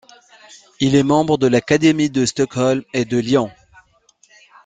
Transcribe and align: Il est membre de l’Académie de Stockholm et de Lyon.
Il 0.79 0.95
est 0.95 1.03
membre 1.03 1.37
de 1.37 1.45
l’Académie 1.45 2.09
de 2.09 2.25
Stockholm 2.25 2.83
et 2.91 3.05
de 3.05 3.19
Lyon. 3.19 3.51